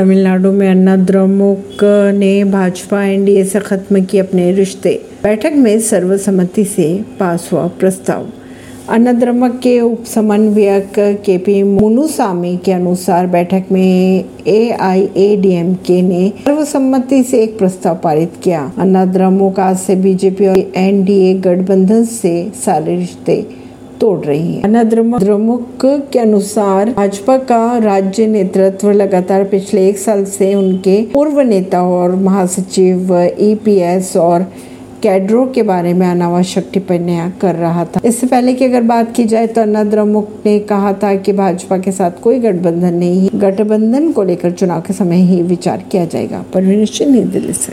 तमिलनाडु 0.00 0.50
में 0.52 0.68
अन्ना 0.68 0.96
द्रमुक 0.96 1.82
ने 2.14 2.32
भाजपा, 2.44 3.02
एनडीए 3.04 3.44
से 3.44 3.60
खत्म 3.60 4.04
किए 4.04 4.20
अपने 4.20 4.52
रिश्ते। 4.52 4.92
बैठक 5.22 5.52
में 5.56 5.80
सर्वसम्मति 5.80 6.64
से 6.64 6.86
पास 7.20 7.48
हुआ 7.52 7.66
प्रस्ताव। 7.80 8.26
अन्ना 8.88 9.12
द्रमुक 9.12 9.58
के 9.58 9.80
उप 9.80 10.04
समन्वयक 10.04 10.92
के 11.24 11.36
पी 11.38 11.62
मुनुसामी 11.62 12.56
के 12.56 12.72
अनुसार 12.72 13.26
बैठक 13.26 13.64
में 13.72 14.24
ए 14.46 14.70
आई 14.80 15.08
ए 15.16 15.36
डी 15.36 15.52
एम 15.54 15.74
के 15.74 16.00
ने 16.02 16.32
सर्वसम्मति 16.44 17.22
से 17.22 17.42
एक 17.42 17.58
प्रस्ताव 17.58 18.00
पारित 18.04 18.40
किया। 18.44 18.70
अन्ना 18.78 19.04
द्रमुक 19.06 19.60
आज 19.60 19.78
से 19.78 19.96
बीजेपी 19.96 20.46
और 20.46 20.58
एनडीए 20.76 21.34
गठबंधन 21.34 22.04
से 22.04 22.52
सारे 22.56 22.96
रिश्ते 22.96 23.44
तोड़ 24.00 24.18
रही 24.20 24.54
है। 24.54 24.84
द्रमुक 25.18 25.84
के 26.12 26.18
अनुसार 26.18 26.90
भाजपा 26.90 27.36
का 27.50 27.78
राज्य 27.78 28.26
नेतृत्व 28.26 28.90
लगातार 28.92 29.44
पिछले 29.44 29.88
एक 29.88 29.98
साल 29.98 30.24
से 30.30 30.54
उनके 30.54 31.00
पूर्व 31.14 31.40
नेता 31.42 31.82
और 31.90 32.14
महासचिव 32.16 33.14
ईपीएस 33.40 34.16
और 34.16 34.46
कैडरो 35.02 35.44
के 35.46 35.62
बारे 35.62 35.92
में 35.94 36.06
अनावश्यक 36.06 36.68
टिप्पणियाँ 36.72 37.30
कर 37.40 37.54
रहा 37.54 37.84
था। 37.84 38.00
इससे 38.04 38.26
पहले 38.26 38.52
की 38.54 38.64
अगर 38.64 38.82
बात 38.82 39.14
की 39.16 39.24
जाए 39.24 39.46
तो 39.46 39.60
अन्ना 39.60 39.84
द्रमुक 39.84 40.28
ने 40.46 40.58
कहा 40.68 40.92
था 40.92 41.14
कि 41.16 41.32
भाजपा 41.32 41.78
के 41.78 41.92
साथ 41.92 42.20
कोई 42.22 42.38
गठबंधन 42.38 42.94
नहीं 42.94 43.28
गठबंधन 43.34 44.10
को 44.12 44.22
लेकर 44.22 44.50
चुनाव 44.52 44.80
के 44.80 44.92
समय 44.92 45.20
ही 45.26 45.42
विचार 45.44 45.84
किया 45.92 46.04
जाएगा 46.04 46.44
परवीन 46.54 47.30
दिल्ली 47.30 47.52
से। 47.52 47.68